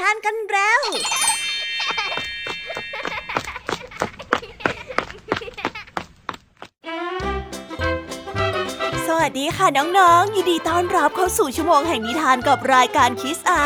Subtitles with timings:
[0.00, 0.80] ทานกันแล้ว
[9.06, 9.66] สวัสดีค่ะ
[9.98, 13.64] น้องๆ ยินดีต้อนรับเข้าสู่ชั่วโมงแห่งนิทานกับรายการคิสอา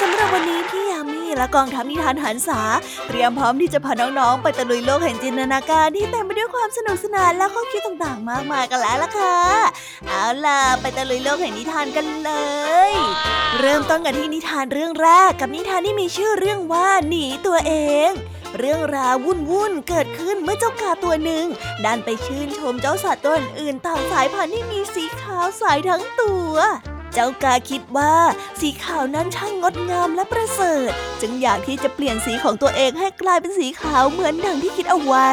[0.00, 2.60] สำหรับวันนี้พี่ยามีและกองทัพนิทานหันษา
[3.08, 9.38] เตรียมพร้อมที่จะพาน้องๆ ไปตะลุยโลกแห่งจินตนาการที่เต็ม ด้วยความสนุกสนานและข้อคิดต่างๆ มากมายกันแล้วล่ะค่ะ
[10.08, 12.30] เอาล่ะไปตะลุยโลกแห่งนิทานกันเล
[12.90, 12.92] ย
[13.60, 17.72] เริ่มต้นกันที่นิทานเรื่องแรกกับนิทานที่มีชื่อเรื่องว่าหนีตัวเอ
[18.08, 18.10] ง
[18.58, 21.44] เรื่องราววุ่นวุ่นๆเกิดขึ้นเมื่อเจ้ากาตัวหนึ่ง
[21.84, 26.54] ดันไปชื่นชมเจ้าสัตว์ตัวอื่นๆต่างสายพันธุ์ที่มีสีขาวใสทั้งตัว
[27.14, 28.14] เจ้ากาคิดว่า
[28.60, 35.30] สีขาวนั้นช่างงดงามและประเสริฐ จึงอยากที่จะเปลี่ยนสีของตัวเองให้กลายเป็นสีขาวเหมือนดังที่คิดเอาไว้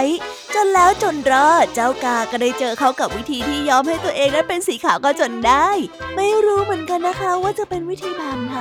[0.55, 5.67] จนแล้วจนรอดเจ้ากาก็ได้เจอเขากับวิธีที่ยอมให้ตัวเองนั้นเป็นสีขาวก็จนได้
[6.15, 8.57] ไม่รู้เหมือนกันนะคะว่าจะเป็นวิธีแบบไหน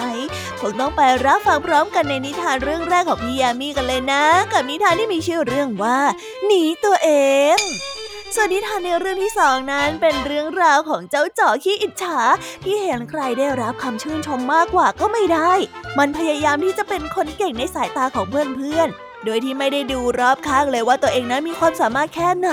[0.60, 5.98] คงต้องไปรับฟังพร้อมกันในนิทานเรื่องแรกของพี่ยามีกันเลยนะ กับนิทานที่มีชื่อเรื่องว่า
[6.46, 7.10] หนีตัวเอ
[7.56, 7.58] ง
[8.34, 12.18] ส่วนนิทานในเรื่องที่สองนั้นเป็นเรื่องราวของเจ้าจ่อขี้อิจฉา
[12.64, 15.52] ที่เห็นใครได้รับคำชื่นชมมากกว่าก็ไม่ได้
[15.98, 22.50] มันพยายามที่จะเป็นคนเก่งในสายตาของเพื่อนๆโดยที่ไม่ได้ดูรอบข้างเลยว่าตัวเองนั้นมีความสามารถแค่ไหน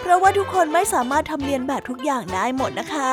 [0.00, 3.12] เพราะว่าทุกคนไม่สามารถทำเรียนแบบทุกอย่างได้หมดนะคะ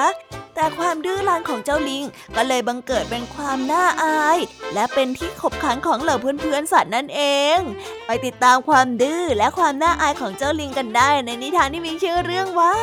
[0.56, 2.04] แต่ความดื้อรั้นของเจ้าลิง
[2.36, 4.38] ก็เลยบังเกิดเป็นความน่าอาย
[4.74, 7.22] และเป็นที่ขบขันของเหล่าเพื่อนๆสัตว์นั่นเอ
[7.56, 7.58] ง
[8.06, 12.76] ไปติดตามความดื้อและความน่าอายของเจ้าลิงกันได้ ในนิทานที่มีชื่อเรื่องว่า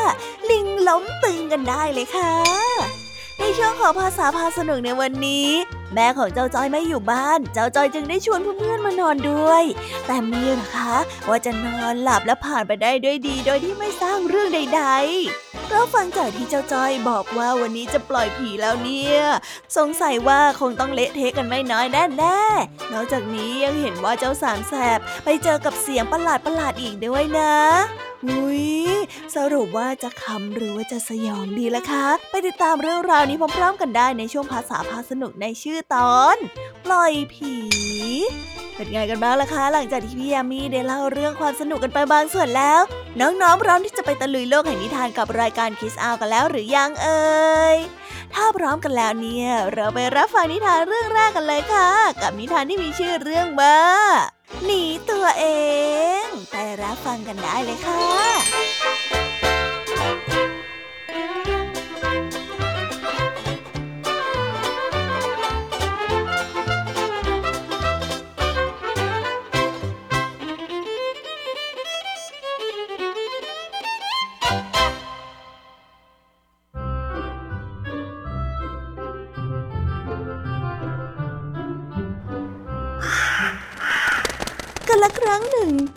[0.51, 2.35] ลิงล้มตึงกันได้เลยค่ะ
[3.39, 5.49] ในช่วงของภาษาพาสนุกในวันนี้
[5.95, 9.65] แม่ของเจ้าจอยไม่อยู่บ้าน เจ้าจอยจึงได้ชวนเพื่อนๆมานอนด้วย
[10.07, 10.95] แต่มีเหรอคะ
[11.29, 14.83] ว่าจะนอนหลับและผ่านไปได้ด้วยดี โดยที่ไม่สร้างเรื่องใด
[15.25, 19.19] ๆ เพราะฟังจากที่เจ้าจอยบอกว่าวันนี้จะปล่อยผีแล้วเนี่ย
[19.77, 27.55] สงสัยว่าคงต้องเละเทะกันไม่น้อยแน่ๆนอกจากนี้ยังเห็นว่าเจ้าสามแสบไปเจอกับเสียงประหลาดประหลาดๆอีกด้วยนะ
[28.27, 28.65] อุ้ย
[29.37, 36.37] สรุปว่าจะขำหรือว่าจะสยองดีล่ะคะ ไปติดตามเรื่องราวนี้พร้อมๆกันได้ในช่วงภาษาพาสนุกในชื่อตอน
[36.85, 37.55] ปล่อยผี
[38.75, 42.81] เป็นไงกันบ้างล่ะคะ หลังจากที่พี่ยามีได้เล่าเรื่องความสนุกกันไปบางส่วนแล้ว
[43.21, 47.23] น้องๆพร้อมที่จะไปตะลุยโลกแห่งนิทานกับรายการคิสอากันแล้วหรือยังเอ่
[47.75, 47.77] ย
[48.35, 51.89] ถ้าพร้อมกันแล้วเนี่ย เราไปรับฟังนิทานเรื่องแรกกันเลยค่ะ
[52.23, 53.79] กับนิทานที่มีชื่อเรื่องว่า
[54.65, 55.47] หนีตัวเอ
[56.23, 59.42] ง ไปรับฟังกันได้เลยค่ะ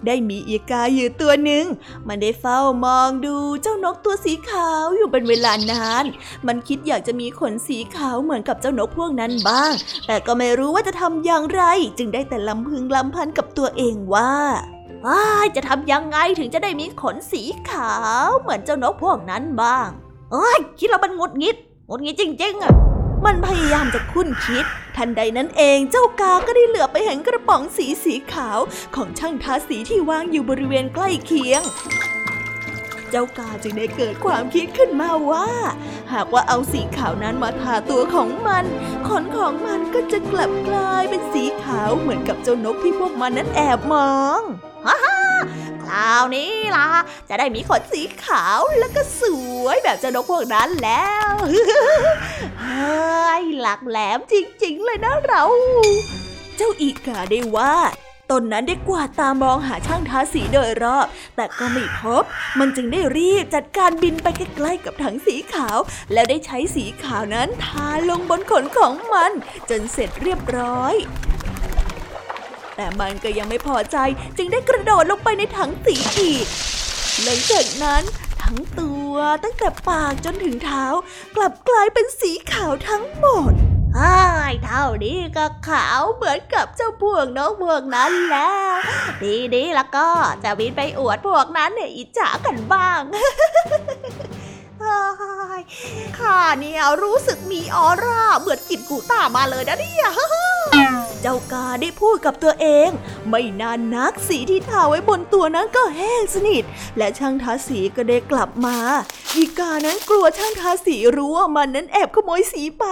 [0.08, 1.66] ได้มีอีกาอยู่ตัวหนึ่ง
[2.08, 6.06] มันได้เฝ้ามองดูเจ้านกตัวสีขาวอยู่เป็นเวลานาน
[6.48, 9.74] มันคิดอยากจะมีขนสีขาวเหมือนกับเจ้านกพวกนั้นบ้าง
[10.08, 11.64] แต่ก็ไม่รู้ว่าจะทำอย่างไร
[11.98, 14.34] จึงได้แต่ลำพึงลำพันกับตัวเองว่า
[15.08, 15.22] อ้า
[15.56, 17.94] จะทำยังไงถึงจะได้มีขนสีขา
[18.26, 19.88] วเหมือนเจ้านกพวกนั้นบ้าง
[20.32, 21.56] เอ้ยคิดแล้วมันงดงิด
[21.90, 22.95] งดงิดจริงๆอะ
[23.26, 24.66] มันพยายามจะคุ้นคิด
[24.98, 28.60] ทันใดนั้นเองเจ้ากาก็ได้เหลือบไปเห็นกระป๋องสีสีขาว
[28.96, 31.62] ของช่างทาสีที่วางอยู่บริเวณใกล้เคียง
[33.10, 35.50] เจ้ากาจึงได้เกิดความคิดขึ้นมาว่า
[36.14, 38.66] หากว่าเอาสีขาวนั้นมาทาตัวของมัน
[39.08, 44.42] ขนของมันก็จะกลับกลายเป็นสีขาวเหมือนกับเจ้านกที่พวกมันนั้นแอบมอง
[44.88, 46.88] ฮ่าาคราวนี้ล่ะ
[47.30, 49.24] จะได้มีขนสีขาวแล้วก็ส
[49.64, 51.34] วยแบบเจ้านกพวกนั้นแล้ว
[52.62, 55.44] เฮ้หลักแหลมจริง ๆ เลยนะเรา
[56.58, 57.74] เจ้าอีกาได้ว่า
[58.32, 62.24] ตนนั้นได้กวาดตามองหาช่างทาสีโดยรอบ แต่ก็ไม่พบ
[62.60, 65.78] มันจึงได้รีบจัดการบินไปใกล้ๆกับถังสีขาว
[66.14, 69.32] แล้วได้ใช้สีขาวนั้นทาลงบนขนของมัน
[69.70, 70.96] จนเสร็จเรียบร้อย
[72.76, 73.98] แต่มันก็ยังไม่พอใจ
[74.38, 76.46] จึงได้กระโดดลงไปในถังสีอีก
[77.24, 78.04] หลังจากนั้น
[78.42, 79.14] ทั้งตัว
[79.44, 80.86] ตั้งแต่ปากจนถึงเท้า
[81.36, 83.54] กลับกลายเป็นสีขาวทั้งหมด
[84.00, 88.76] อ้ายเท่านี้ก็ขาวเหมือนกับเจ้าพวกน้องพวกนั้นแล้ว
[89.24, 90.08] ดีดีๆแล้วก็
[90.44, 93.02] จะบินไปอวดพวกนั้นเนี่ยอิจฉากันบ้าง
[96.18, 100.08] ข้าเนี่ยรู้สึกมีออร่าเหมือนกินกูต้ามาเลยนะเนี่ย
[101.22, 102.90] เจ้ากาได้พูดกับตัวเอง
[103.30, 106.64] ไม่นานนักสีที่ทาไว้บนตัวนั้นก็แห้งสนิท
[106.98, 108.78] และช่างทาสีก็ได้กลับมา
[109.36, 112.86] อีกานั้นกลัวช่างทาสีรู้ว่ามันนั้นแอบขโมยสีไป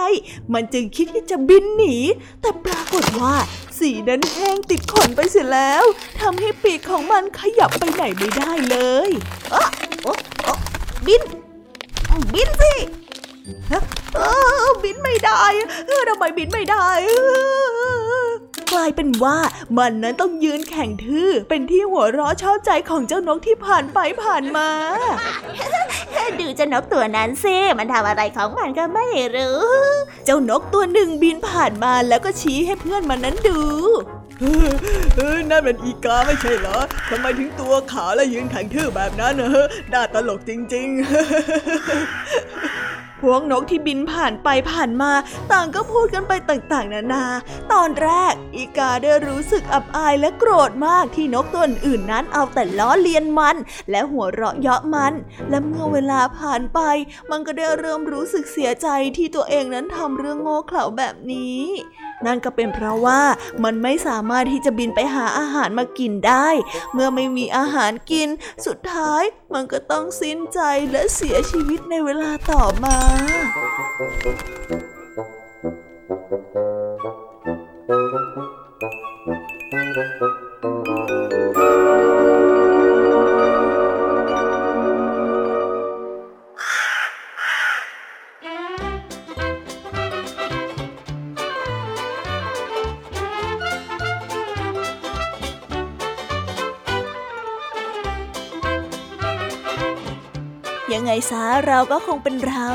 [0.52, 1.96] มันจึงคิดที่จะบินหนี
[2.40, 3.34] แต่ปรากฏว่า
[3.78, 5.84] สีนั้นแห้งติดขนไปเสียแล้ว
[6.20, 8.76] ทำให้ปีกของมันขยับไปไหนไม่ได้เล
[9.08, 9.10] ย
[9.54, 9.68] อ๊ะ
[10.06, 10.56] อ๊ะอ๊ะ
[11.06, 11.22] บิน
[12.34, 12.74] บินสิ
[14.16, 14.20] เอ
[14.64, 15.42] อบินไม่ได้
[15.86, 17.32] เออทำไมบินไม่ได้เอ
[18.26, 18.28] อ
[18.72, 19.38] กลายเป็นว่า
[19.76, 24.68] มันนั้นต้องยืนแข่งทื่อเป็นที่หัวเราะชอบใจของเจ้านกที่ผ่านไปผ่านมา
[26.40, 29.06] ดูเจ้านกตัวนั้นสิมันทำอะไรของมันก็ไม่
[29.36, 29.58] รู้
[30.24, 33.60] เจ้านกตัวหนึ่งบินผ่านมาแล้วก็ชี้ให้เพื่อนมันนั้นดู
[35.16, 36.78] เออนั่นมันอีกาไม่ใช่เหรอ
[37.10, 40.88] ทำไมถึงตัวขาวและยืนแข็งทื่อแบบนั้นเนอะน่าตลกจริง
[43.24, 45.12] พวกนกที่บินผ่านไปผ่านมา
[45.52, 47.24] ต่างก็พูดกันไปต่างๆ นานา
[47.72, 53.56] ตอนแรก อีกาได้รู้สึกอับอายและโกรธมากที่นกตัวอื่นนั้นเอาแต่ล้อเลียนมัน
[53.90, 55.12] และหัวเราะเยาะมัน
[55.50, 56.80] และเมื่อเวลาผ่านไป
[57.30, 61.60] มันก็ได้เริ่มรู้สึกเสียใจที่ตัวเองนั้นทำเรื่องโง่เขลาแบบนี้
[62.26, 63.22] นั่นก็เป็นเพราะว่า
[63.64, 66.48] มันไม่สามารถที่จะบินไปหาอาหารมากินได้
[66.92, 68.28] เมื่อไม่มีอาหารกิน
[68.66, 69.22] สุดท้าย
[69.54, 72.96] มันก็ต้องสิ้นใจและเสียชีวิตในเวลาต่อมา
[80.30, 81.03] ยัง
[101.30, 102.68] ซะเราก็คงเป็นเรา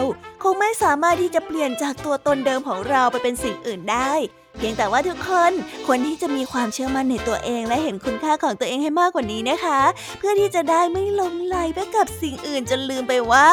[0.44, 4.14] คงไม่สามารถที่จะเปลี่ยนจากตัวตนเดิมของเราไปเป็นสิ่งอื่นได้
[4.60, 5.52] เพียงแต่ว่าทุกคน
[5.86, 9.82] ควรที่จะมีความเชื่อมั่นในตัวเองและเห็นคุณค่าของตัวเองให้มากกว่านี้นะคะ
[10.20, 13.48] เพื่อที่จะได้ไม่หลงไหลไปกับสิ่งอื่นจนลืมไปว่า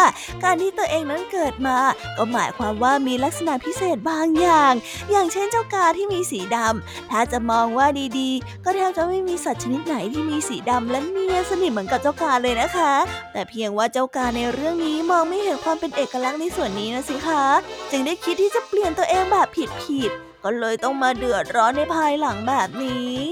[0.44, 1.78] การที่ตัวเองนั้นเกิดมา
[2.16, 4.72] ก็หมายความว่ามีลักษณะพิเศษบางอย่าง
[5.10, 7.86] อย่างเช่นเจ้ากาที่มีสีดำถ้าจะมองว่า
[8.18, 12.92] ดีๆ ก็แทบจะไม่มีสัตว์ชนิดไหนที่มีสีดำและเนียนสนิทเหมือนกับเจ้ากาเลยนะคะ
[13.32, 17.44] แต่เพียงว่าเจ้ากาในเรื่องนี้มองไม่เห็นความเป็นเอกลักษณ์ในส่วนนี้นะสิคะ
[17.90, 19.48] จึงได้คิดที่จะเปลี่ยนตัวเองแบบ
[19.84, 23.26] ผิดๆ ก็เลยต้องมาเดือดร้อนในภายหลังแบบนี้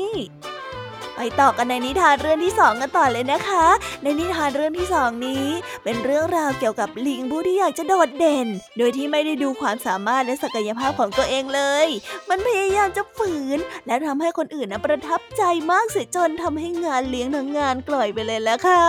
[1.17, 3.67] ไปต่อกันในนิทานเรื่องที่สองกันต่อเลยนะคะ
[4.03, 5.47] ในนิทานเรื่องที่สองนี้
[5.85, 8.47] เป็นเรื่องราวเกี่ยวกับลิงผู้ที่อยากจะโดดเด่น
[8.79, 11.87] โดยที่ไม่ได้ดูความสามารถและศักยภาพของตัวเองเลย
[12.29, 18.85] มันพยายามจะฝืน และทำให้คนอื่นนะประทับใจมากเสียจนทำให้งานเลี้ยงทั้งงานกล่อยไปเลยแล้วค่ะ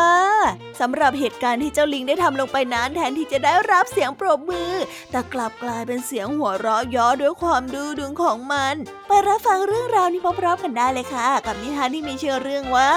[0.82, 4.72] สำหรับเหตุการณ์ที่เจ้าลิงได้ทำลงไปนั้นแทนที่จะได้รับเสียงปรบมือ
[5.12, 8.76] แต่กลับกลายเป็นเสียงหัวเราะย้อด้วยความดื้อดึงของมัน
[9.08, 12.92] ไปรับฟังเรื่องราวนี้พร้อมๆกันได้เลยค่ะ กับนิทานที่มีเชื่อเรื่องว่า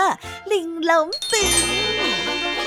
[0.53, 2.59] ลิงล้มตึง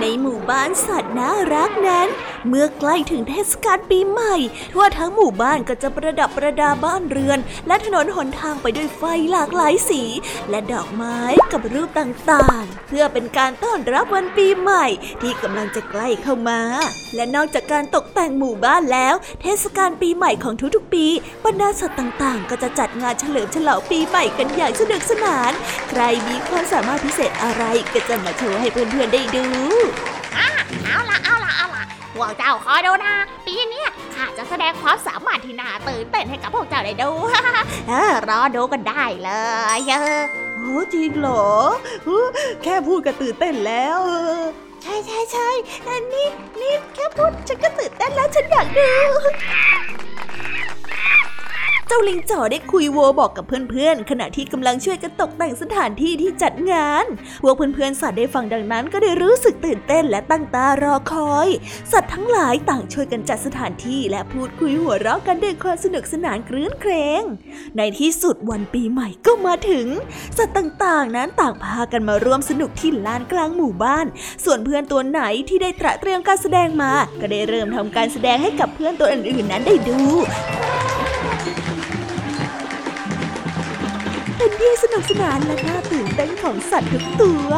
[0.00, 2.08] ในหมู่บ้านสัตว์น่ารักนั้น
[2.48, 4.36] เมื่อใกล้ถึงเทศกาลปีใหม่
[4.72, 9.02] ทั่วทั้งหมู่บ้านก็จะประดับประดาบ้านเรือน และถนนหนทางไปด้วยไฟ
[9.32, 10.02] หลากหลายสี
[10.50, 11.18] และดอกไม้
[11.52, 14.86] กับรูปต่างๆ เพื่อเป็นการต้อนรับวันปีใหม่
[15.22, 16.60] ที่กำลังจะใกล้เข้ามา
[17.14, 21.06] และนอกจากการตกแต่งหมู่บ้านแล้ว เทศกาลปีใหม่ของทุกๆ ปี
[21.44, 25.52] บรรดาสัตว์ต่างๆ ก็จะจัดงานเฉลิมฉลองปีใหม่กันอย่างสนุกสนาน
[25.90, 27.62] ใครมีความสามารถพิเศษอะไร
[27.92, 29.46] ก็จะมาโชว์ให้เพื่อนๆได้ดู
[30.34, 31.25] เอาละ
[32.16, 33.14] พวกเจ้าคอยดูนะ
[33.46, 37.10] ปีเนี้ยข้าจะแสดงความสามารถที่น่าตื่นเต้นให้กับพวกเจ้าได้ดู
[37.88, 39.30] เออรอดูกันได้เล
[39.78, 40.22] ยเออ
[40.56, 41.46] โอ้จริงเหรอ
[42.04, 42.26] เออ
[42.62, 44.44] แค่พูดก็ตื่นเต้นแล้วเออ
[44.82, 45.48] ใช่ใช่ใช่
[45.88, 46.28] อันนี้
[46.60, 48.90] นี่แค่พูดฉันก็ตื่นเต้นแล้วฉันอยากดู
[51.88, 57.04] เจ้าลิงจ่อได้คุยโวบอกกับเพื่อนๆ ขณะที่กำลังช่วยกันตกแต่งสถานที่ที่จัดงาน
[57.42, 61.48] พวกเพื่อนๆ สัตว์ได้ฟังดังนั้นก็ได้รู้สึกตื่นเต้นและตั้งตารอคอย
[61.92, 67.22] สัตว์ทั้งหลายต่างช่วยกันจัดสถานที่และพูดคุยหัวเราะกันด้วยความสนุกสนานครื้นเครง
[67.76, 69.86] ในที่สุดวันปีใหม่ก็มาถึง
[70.38, 74.06] สัตว์ต่างๆ นั้นต่างพากันมาร่วมสนุกที่ลานกลางหมู่บ้าน
[74.44, 79.98] ส่วนเพื่อนตัวไหนที่ได้ตระเตรียมการแสดงมา ก็ได้เริ่มทำการแสดงให้กับเพื่อนตัวอื่นๆนั้นได้ดู
[84.38, 87.50] เป็นที่สนุกสนานและน่าตื่นเต้นของสัตว์ทุกตัว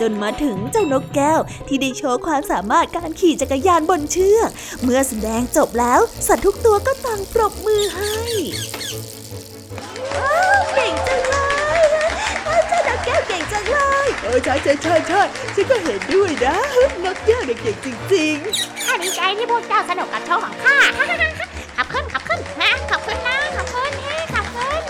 [0.00, 4.50] จนมาถึงเจ้านกแก้วที่ได้โชว์ความสามารถการขี่จักรยานบนเชือก
[4.82, 8.14] เมื่อแสดงจบแล้ว สัตว์ทุกตัวก็ต่างปรบมือให้
[10.18, 11.36] ว้าวเก่งจังเล
[11.78, 11.80] ย
[12.68, 15.22] เจ้านกแก้วเก่งจังเลยเออใช่ใช่ใช่ใช่
[15.54, 16.56] ฉันก็เห็นด้วยนะ
[17.04, 18.36] นกแก้วเด็กๆจริง
[18.84, 20.76] ข้าดีใจที่พวกเจ้าสนุกกับโชว์ของข้า
[21.76, 24.82] ขับขึ้นขับขึ้นนะขับขึ้นนะขับขึ้นเฮ้ขับขึ้น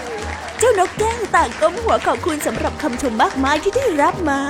[0.59, 4.41] เจ้านกแก้ว ต่างก้มหัวขอบคุณสำหรับคำชมมากมายที่ได้รับมา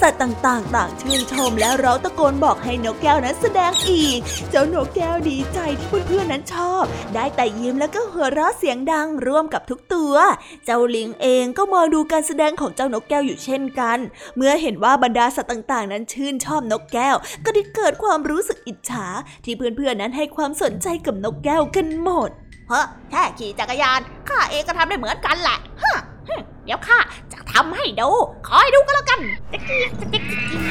[0.00, 4.18] สัตว์ต่างๆ ต่างชื่นชมและร้องตะโกนบอกให้นกแก้วนั้นแสดงอีก
[4.50, 10.14] เจ้านกแก้วดีใจที่เพื่อนๆนั้นชอบ ได้แต่ยิ้มแล้วก็หัวเราะเสียงดังร่วมกับทุกตัว
[10.64, 13.98] เจ้าลิงเองก็มองดูการแสดงของเจ้านกแก้วอยู่เช่นกัน
[14.36, 19.06] เมื่อเห็นว่าบรรดาสัตว์ต่างๆ นั้นชื่นชอบนกแก้ว ก็ได้เกิดความรู้สึกอิจฉา
[19.44, 22.30] ที่เพื่อนๆนั้นให้ความสนใจกับนกแก้วกันหมด
[22.68, 25.96] เฮ้อแค่ขี่จักรยานข้าเองก็ทำได้เหมือนกันแหละฮะ
[26.66, 26.98] เดี๋ยวข้า
[27.32, 28.10] จะทำให้ดู
[28.48, 29.20] คอยดูก็แล้วกัน
[29.52, 30.64] จ๊กกี้จ๊กกี้จ๊กกี้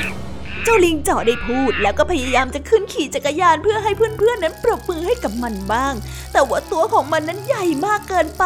[0.64, 5.94] เจ้าลิงจ่อได้พูดแล้วก็พยายามจะขึ้นขี่จักรยานเพื่อให้เพื่อนๆนั้นปรบมือให้กับมันบ้าง
[6.34, 8.46] แต่ว่าตัวของมันนั้นใหญ่มากเกินไป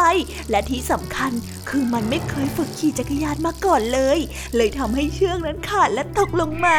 [0.50, 1.32] และที่สำคัญ
[1.68, 4.18] คือมันไม่เคยฝึกขี่จักรยานมาก่อนเลย
[4.56, 6.78] เลยทำให้เชือกนั้นขาดและตกลงมา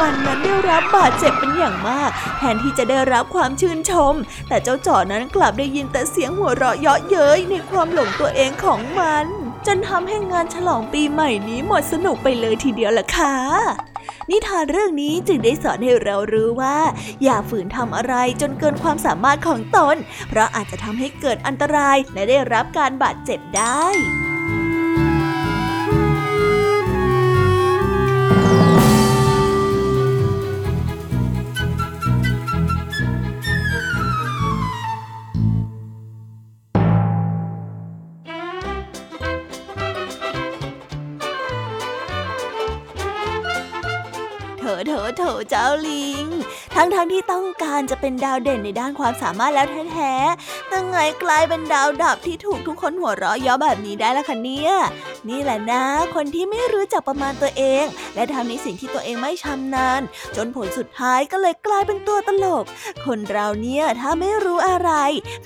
[0.00, 4.14] มันนั้นได้รับบาดเจ็บเป็นอย่างมาก แทนที่จะได้รับความชื่นชม
[4.48, 9.26] แต่เจ้าจ่อนั้นกลับได้ยินแต่เสียงหัวเราะเยาะเย้ยในความหลงตัวเองของมัน
[9.66, 13.34] จนทำให้งานฉลองปีใหม่นี้หมดสนุกไปเลยทีเดียวล่ะค่ะ
[14.30, 16.78] นิทานเรื่องนี้จึงได้สอนให้เรารู้ว่า
[17.22, 19.96] อย่าฝืนทำอะไรจนเกินความสามารถของตน
[20.28, 23.86] เพราะอาจจะทำให้เกิดอันตรายและได้รับการบาดเจ็บได้
[44.76, 46.26] อเถอเถอเจ้าลิง
[46.74, 54.72] ทั้งทั้งที่ต้องการจะเป็นดาวเด่นในด้านความสามารถแล้วแท้ๆแต่ไงกลายเป็นดาวดับที่ถูกทุกคนหัวเราะเยาะแบบนี้ได้ละคะเนี่ย
[55.28, 60.00] นี่แหละนะ คนที่ไม่รู้จักประมาณตัวเอง และทำในสิ่งที่ตัวเองไม่ชำนาญ
[60.36, 62.64] จนผลสุดท้ายก็เลยกลายเป็นตัวตลก
[63.06, 64.90] คนเราเนี่ยถ้าไม่รู้อะไร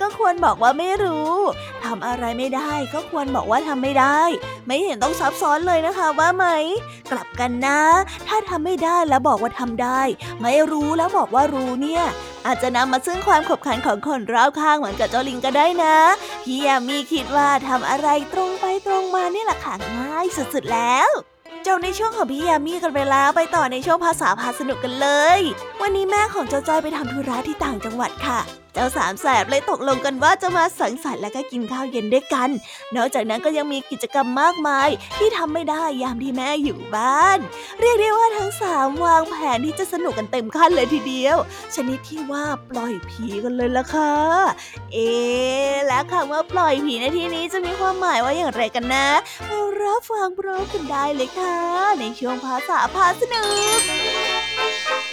[0.01, 1.33] ก็ควรบอกว่าไม่รู้
[1.85, 4.21] ทำอะไรไม่ได้ก็ควรบอกว่าทำไม่ได้
[4.67, 6.45] ไม่เห็นต้องซับซ้อนเลยนะคะว่าไหม
[7.11, 7.81] กลับกันนะ
[8.27, 10.01] ถ้าทำไม่ได้แล้วบอกว่าทำได้
[10.41, 12.03] ไม่รู้แล้วบอกว่ารู้เนี่ย
[12.47, 15.95] อาจจะนำมาซึ่งความขบขันของคนรอบข้างเหมือนกับเจ้าลิงก็ได้นะ
[16.43, 21.09] พี่ยามีคิดว่าทำอะไรตรงไปตรงมานี่แหละค่ะง่ายสุดๆแล้ว
[21.63, 25.39] เจ้าในช่วงของพี่ยามีกันไปแล้วไปต่อในช่วงภาษาพาสนุกกันเลย
[25.81, 28.39] วันนี้แม่ของเจ้าจ้อยไปทำธุระที่ต่างจังหวัดค่ะ
[28.73, 32.49] เจ้าสามแสบเลยตกลงกันว่าจะมาสังสรรค์และก็กินข้าวเย็นด้วยกัน
[32.95, 37.39] นอกจากนั้นก็ยังมีกิจกรรมมากมาย ที่ทำไม่ได้ยามที่แม่อยู่บ้าน
[37.79, 41.37] เรียกได้ว่าทั้งสามวางแผนที่จะสนุกกันเต็มขั้นเลยทีเดียว
[41.75, 44.15] ชนิดที่ว่าปล่อยผีกันเลยล่ะค่ะ
[44.93, 49.07] เอ๊ะและคำว่าปล่อยผีในที่นี้จะมีความหมายว่าอย่างไรกันนะ
[49.49, 51.57] มารับฟังพร้อมกันได้เลยค่ะ
[51.99, 53.43] ในช่วงภาษาพาสนุ
[53.79, 55.10] ก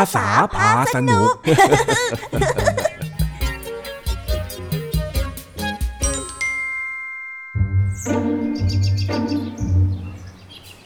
[0.00, 1.34] าษาพาสนุก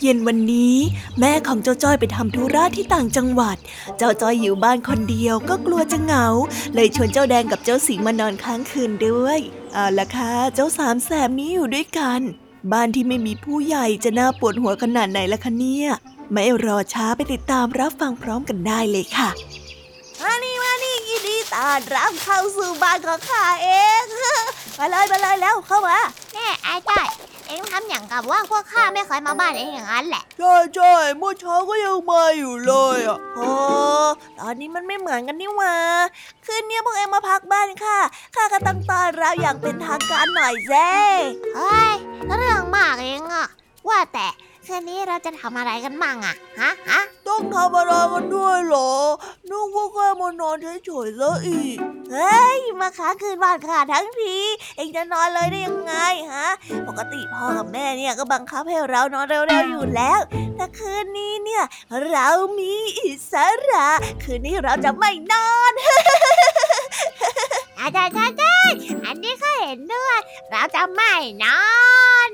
[0.03, 0.77] เย็นวันนี้
[1.21, 3.57] แม่ของเจ้าจ้อยไปทำธุระที่ต่างจังหวัด
[3.99, 6.27] เจ้าจ้อยอยู่บ้านคนเดียวก็กลัวจะเหงา
[6.75, 9.39] เลยชวนเจ้าแดงกับเจ้าสิงห์มานอนค้างคืนด้วย
[9.73, 12.21] เอาละค่ะ เจ้าสามแสบนี้อยู่ด้วยกัน
[12.73, 15.89] บ้านที่ไม่มีผู้ใหญ่จะน่าปวดหัวขนาดไหนล่ะคะเนี่ย
[16.33, 19.29] ไม่รอช้าไปติดตามรับฟังพร้อมกันได้เลยค่ะ
[20.23, 23.69] มานี่มานี่ยินดีต้อนรับเข้าสู่บ้านของข้าเอ
[24.01, 24.03] ง
[24.79, 25.99] มาเลยมาเลยแล้วเข้ามา
[26.35, 27.09] แน่ไอ้จ้อย
[27.47, 33.51] เอ็งทำอย่างกับว่าพวกข้าไม่เคยมาบ้านเอ็งอย่างนั้นแหละๆใช่ใช่เมื่อเช้าก็ยังมาอยู่เลยอะโอ้
[34.39, 35.75] ตอนนี้มันไม่เหมือนกันนี่หว่า
[36.45, 37.99] คืนนี้พวกเอ็งมาพักบ้านค่ะ
[38.35, 40.91] ข้าก็ต้องต้อนรับอย่างเป็นทางการหน่อยเจ้
[41.57, 41.95] เฮ้ย
[42.27, 43.47] เรื่องมากเองอะ
[43.89, 44.27] ว่าแต่
[44.71, 48.93] คืนนี้เราจะทำอะไรกันมั่งอะฮะฮะต้องทำอะไรกันด้วยเหรอ
[49.51, 51.77] นึกว่าแค่มานอนเฉยๆซะอีก
[52.13, 54.37] เฮ้ย มาค้างคืนบ้านข้าทั้งที
[54.77, 55.95] เองจะนอนเลยได้ยังไง
[56.33, 56.49] ฮะ
[56.89, 60.21] ปกติพ่อกับแม่เนี่ยก็บังคับให้เรานอนเร็วๆอยู่แล้ว
[60.57, 61.65] แต่คืนนี้เนี่ย
[62.11, 63.35] เรามีอิส
[63.71, 63.89] ระ
[64.23, 65.73] คืนนี้เราจะไม่นอน
[67.81, 70.19] อาจารย์อาจารย์อันนี้ก็เห็นด้วย
[70.51, 71.61] เราจะไม่นอ
[72.29, 72.31] น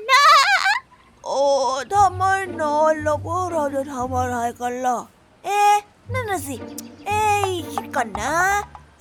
[1.29, 1.45] โอ้
[1.91, 4.97] ถ้าไม่นอนแล้วพวกเราจะทำอะไรกันล่ะ
[5.45, 5.75] เอ๊ะ
[6.13, 6.55] นั่นน่ะสิ
[7.05, 8.33] เอ๊ะคิดก่อนนะ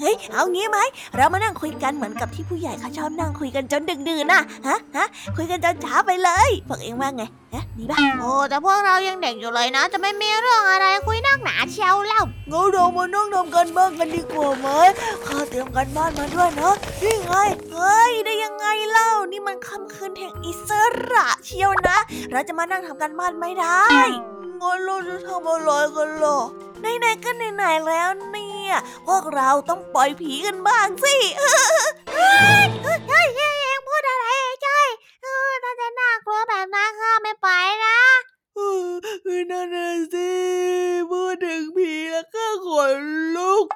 [0.01, 0.79] เฮ้ย เอางี้ไหม
[1.17, 7.23] เรามานั่งคุยกันเหมือนกับที่ผู้ใหญ่เขาชอบนั่งคุยกันจนดึกดื่นน่ะ ฮะ ฮะ คุยกันจนเช้าไปเลย พวกเองว่าไง
[7.55, 14.69] ฮะดีป่ะ โอ้แต่พวกเรายังเด็กอยู่เลยนะ จะไม่มีเรื่องอะไรคุยนักหนาเชียวเล่างั้นเรามานั่งทำกันบ้านกันดีกว่าไหม
[15.27, 17.33] ข้าเตรียมกันบ้านมาด้วยนะนี่ไง
[17.73, 20.71] เฮ้ย ได้ยังไงเล่า นี่มันค่ำคืนแห่งอิส
[21.13, 21.99] ระเชียวนะ
[22.31, 23.85] เราจะมานั่งทำกันบ้านไม่ได้
[24.61, 26.39] งั้นเราจะทำอะไรกันล่ะ
[26.81, 28.09] ไหนๆก็ไหนๆแล้ว
[28.67, 31.17] เนี่ย พวกเราต้องปล่อยผีกันบ้างสิ
[32.13, 33.43] เฮ้ยเฮ้ยเฮ้ยเอ
[33.77, 34.27] งพูดอะไร
[34.63, 34.81] ใช่
[35.23, 37.49] เออถ้าจะน่ากลัวแบบนั้นข้าไม่ไป
[37.85, 37.99] นะ
[38.55, 40.31] เออนั่นน่ะสิ
[41.11, 42.99] พูดถึงผีแล้วก็ขน
[43.37, 43.67] ลุก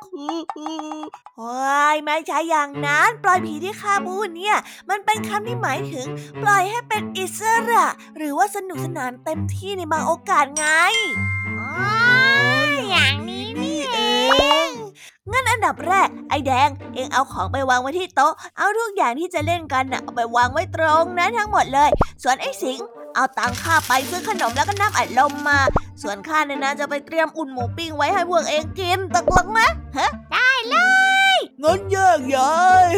[1.38, 1.54] โอ้
[1.94, 4.56] ยไม่ใช่อย่างนั้น ปล่อยผีที่ข้าพูดเนี่ย
[4.88, 6.06] มันเป็นคำที่หมายถึง
[6.42, 10.66] ปล่อยให้เป็นอิสระ หรือว่าสนุกสนานเต็มที่ในบางโอกาสไง
[11.58, 12.19] อ๋อ
[15.32, 21.90] งั้นอันดับแรก ไอ้แดง เองเอาของไปวางไว้ที่โต๊ะ เอาทุกอย่างที่จะเล่นกันน่ะเอาไปวางไว้ตรงนั้นทั้งหมดเลย
[22.22, 22.78] ส่วนไอ้สิง
[23.14, 25.58] เอาตังค่าไปซื้อขนมแล้วก็น้ำอัดลมมา
[26.02, 29.60] ส่วนข้าเนี่ยนะจะไปเตรียมอุ่นหมูปิ้งไว้ให้พวกเองกินตกลงไหม
[29.98, 30.76] ฮะได้เล
[31.34, 32.56] ยงั้นแยกย้า
[32.88, 32.90] ย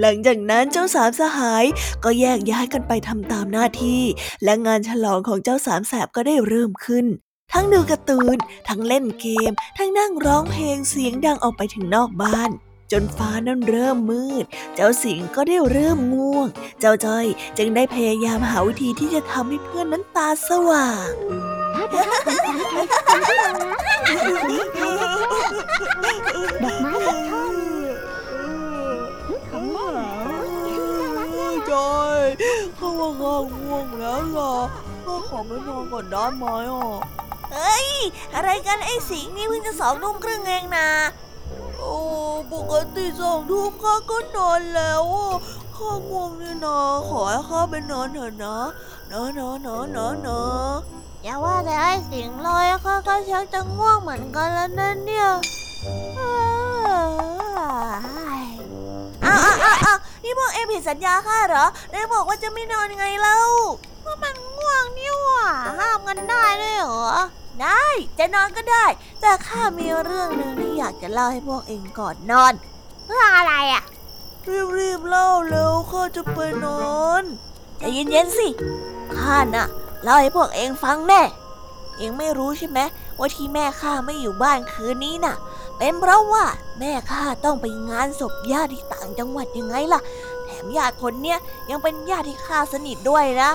[0.00, 1.64] หลังจากนั้นเจ้าสามสหาย
[2.04, 4.02] ก็แยกย้ายกันไปทำตามหน้าที่
[4.44, 7.06] และงานฉลองของเจ้าสามแสบก็ได้เริ่มขึ้น
[7.52, 8.36] ทั้งดูการ์ตูน
[8.68, 12.50] ทั้งเล่นเกม ทั้งนั่งร้องเพลงเสียงดังออกไปถึงนอกบ้าน
[12.92, 14.44] จนฟ้านั้นเริ่มมืด
[14.74, 16.46] เจ้าสิงก็ได้เริ่มง่วง
[16.80, 17.26] เจ้าจ้อย
[17.58, 21.10] จึงได้พยายามหาวิธีที่จะทำให้เพื่อนนั้นตาสว่าง
[26.62, 27.44] ดอกไม้กับช่อ
[29.50, 32.20] ของเล่นจอย
[32.78, 34.52] ข้าว่าข้าง่วงแล้วล่ะ
[35.04, 37.00] ข้าขอไปนอนก่อนได้ไหมอะ
[37.52, 37.88] เฮ้ย
[38.34, 40.88] อะไรกันไอ้สิงนี่เพิ่งจะสองทุ่มครึ่งเองนะ
[41.78, 41.94] โอ้
[42.52, 45.04] ปกติสองทุ่มข้าก็นอนแล้ว
[45.76, 46.78] ข้าง่วงนี่นะ
[47.08, 48.56] ขอให้ข้าไปนอนเถอะนะ
[49.10, 50.40] นะนะนะนะนะ
[51.22, 55.28] อย่าว่าแต่ไอ้สิงเลยข้าก็ชักจะง่วงเหมือนกันแล้วนั่นเนี่ย
[59.22, 63.38] อ้าวอ้าวอ้าวอ้าวนี่พวกเองผิดสัญญาข้าเหรอ ได้บอกว่าจะไม่นอนไงเล่า
[64.04, 65.46] ว่ามันง่วงนี่หว่า
[65.78, 67.06] ห้ามกันได้ด้วยเหรอ
[67.60, 67.84] ได้
[68.18, 68.86] จะนอนก็ได้
[69.20, 72.52] แต่ข้ามีเรื่องหนึ่งที่อยากจะเล่าให้พวกเองก่อนนอน
[73.04, 73.82] เพื่ออะไรอะ
[74.78, 77.24] รีบๆเล่าเร็วข้าจะไปนอน
[77.78, 78.48] ใจเย็นๆสิ
[79.16, 79.66] ข้าน่ะ
[80.02, 81.22] เล่าให้พวกเองฟังแน่
[81.98, 82.80] เองไม่รู้ใช่ไหม
[83.18, 85.36] ว่าที่แม่ข้าไม่อยู่บ้านคืนนี้น่ะ
[85.78, 86.44] เป็นเพราะว่า
[86.78, 90.00] แม่ข้าต้องไปงานศพญาติที่ต่างจังหวัดยังไงล่ะ
[90.44, 91.38] แถมญาติคนเนี้ย
[91.70, 93.50] ยังเป็นญาติที่ข้าสนิทด้วยนะ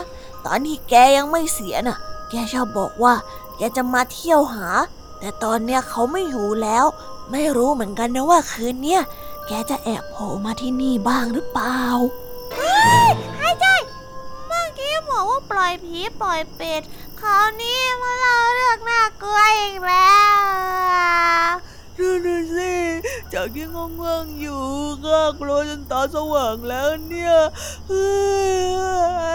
[0.45, 1.97] ตอนที่แกยังไม่เสียน่ะ
[2.29, 3.13] แกชอบบอกว่า
[3.57, 4.67] แกจะมาเที่ยวหา
[5.19, 6.85] แต่ตอนเนี้ยเขาไม่อยู่แล้ว
[7.31, 9.01] ไม่รู้เหมือนกันนะว่าคืนเนี้ย
[9.47, 11.81] แกจะแอบโผล่มาที่นี่บ้างหรือเปล่า
[14.47, 16.81] เมื่อกี้บอกว่าปล่อยผีปล่อยเป็ด
[17.19, 20.37] คราวนี้มาเล่าเรื่องน่ากลัวอีกแล้ว
[21.99, 22.73] นั่นน่ะสิ
[23.33, 24.63] จากที่ง่วงๆอยู่
[25.03, 27.35] ข้ากลัวจนตาสว่างแล้วเนี่ย
[27.87, 28.07] เฮ้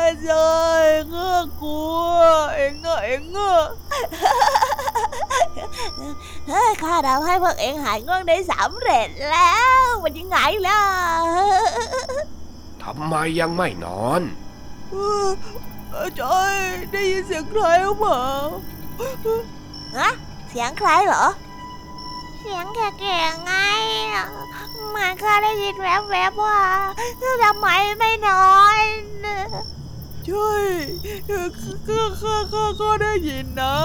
[0.06, 0.52] ยจอ
[0.84, 1.80] ยข้ากลั
[2.10, 2.16] ว
[2.54, 3.81] เอ็งอะเอ็งอะเฮ้ย
[6.82, 10.82] ข้าทำให้พวกเองหายง่วงได้สำเร็จแล้ว มันยังไงล่ะ
[12.82, 14.22] ทำไมยังไม่นอน
[14.90, 14.94] เอ
[15.26, 15.30] อ
[15.90, 16.54] เออจอย
[16.92, 18.24] ได้ยินเสียงใครหรือเปล่า
[19.98, 20.10] ฮะ
[20.50, 21.26] เสียงใครเหรอ
[22.40, 23.52] เสียงแก่ๆไง
[24.12, 24.26] อะ
[24.88, 26.60] เหมือนข้าได้ยินแวบๆว่า
[27.42, 28.82] ทำไมไม่นอน
[29.22, 30.50] ใช่
[31.26, 31.48] เออ
[31.88, 33.76] ข้าข้าข้าข้าได้ยินนะ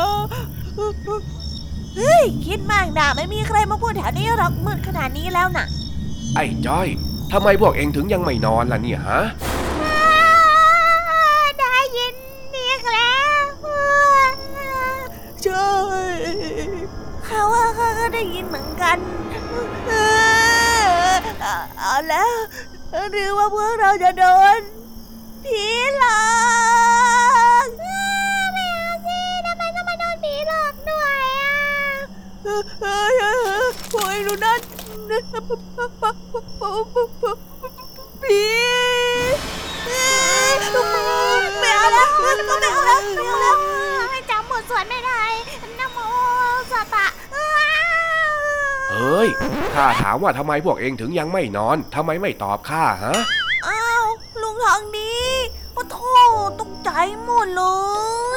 [1.95, 5.65] เฮ้ย คิดมากนะไม่มีใครมาพูดแถวนี้หรอกมืดขนาดนี้แล้วน่ะ
[6.35, 6.87] ไอ้จ้อย
[7.31, 9.21] ทำไมพวกเองถึงยังไม่นอนล่ะเนี่ยฮะ
[11.59, 12.15] ได้ยิน
[12.55, 13.43] อีกแล้ว
[15.43, 15.69] ใช่
[17.25, 18.97] เขาว่าข้าก็ได้ยินเหมือนกัน
[19.87, 19.93] เอ
[21.11, 22.29] อเอาเอาแล้ว
[23.11, 24.25] หรือว่าพวกเราจะโด
[24.57, 24.59] น
[25.45, 25.65] ผี
[25.97, 26.21] หลอ
[27.65, 27.67] ก
[28.53, 31.57] ไม่เอาสิทำไมต้องมาโดนผีหลอกด้วยอะ
[32.43, 34.59] เฮ้ยเฮ้ยเฮ้ยพวกเอ็งดูนั่น
[38.23, 38.41] ผี
[41.61, 43.57] ไม่เอาแล้วไม่เอาแล้วไม่เอาแล้ว
[44.29, 45.21] จำบทสวดไม่ได้
[45.79, 45.97] นะโม
[46.71, 47.05] สตะ
[48.91, 49.27] เฮ้ย
[49.73, 53.15] ข้าถามว่าทำไมพวกเองถึงยังไม่นอนทำไมไม่ตอบข้าฮะ
[54.63, 55.13] ทองดี
[55.73, 56.09] โอ้โธ่
[56.61, 56.91] ตกใจ
[57.23, 57.63] หมดเล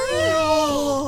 [0.08, 0.10] ย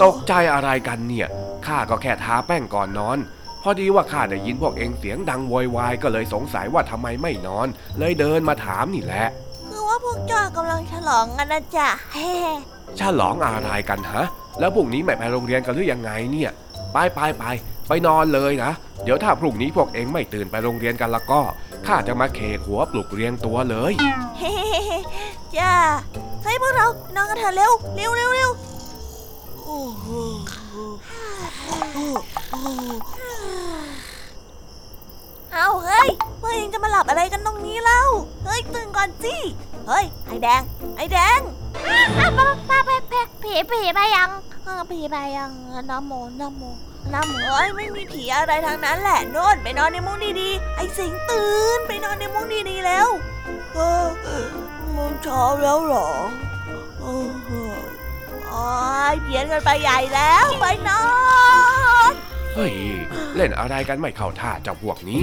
[0.04, 1.28] ตกใจอะไรกันเนี่ย
[1.66, 3.18] ข้าก็แค่ทาแป้งก่อนนอน
[3.62, 7.66] พอดีว่าข้าได้ยินพวกเองเสียงดังโวยวายก็เลยสงสัยว่าทำไมไม่นอน
[7.98, 9.26] เลยเดินมาถามนี่แหละ
[9.68, 12.32] คือว่าพวกเจ้ากำลังฉลองกันนะจ๊ะเฮ้
[13.00, 14.24] ฉลองอะไรกันฮะ
[14.60, 16.50] แล้วพรุ่งนี้ไม่ไปโรงเรียนกันหรือยังไงเนี่ย
[16.92, 17.44] ไปไปไป
[17.88, 18.72] ไปนอนเลยนะ
[19.04, 21.40] เดี๋ยวถ้าพรุ่งนี้พวกเองไม่ตื่นไปโรงเรียนกันแล้วก็
[21.86, 23.92] ข้าจะมาเคหัวปลุกเรียงตัวเลย
[24.38, 24.52] เฮ้
[25.56, 25.74] จ้า
[26.42, 28.50] เฮ้ยพวกเรา นอนกันเถอะเร็ว เร็วเร็วเร็ว
[35.52, 36.08] เอาเฮ้ย
[36.40, 38.00] พวกเองจะมาหลับอะไรกันตรงนี้เล่า
[38.44, 39.34] เฮ้ยตื่นก่อนสิ
[39.88, 40.62] เฮ้ย ไอ้แดง
[40.96, 41.40] ไอ้แดง
[42.18, 44.30] ป้าป้าป้าป้าผีผีไปยัง
[44.90, 45.50] ผีไปยัง
[45.90, 46.62] น้ำโมน้ำโม
[47.14, 53.08] น้ำเอ้ยไม่มีผีอะไรทางนั้นแหละโน่นไปนอนในมุ้งดีๆ ไอ้สิงตื่นไปนอนในมุ้งดีๆแล้ว
[53.74, 54.06] เออ
[54.96, 56.10] มันเช้าแล้วเหรอ
[57.02, 57.50] อ้โห
[58.48, 58.66] โอ้
[59.12, 61.04] ยเพี้ยนกันไปใหญ่แล้วไปนอ
[62.10, 62.12] น
[62.54, 62.74] เฮ้ย
[63.36, 65.22] เล่นอะไรกันไม่เข้าท่าเจ้าพวกนี้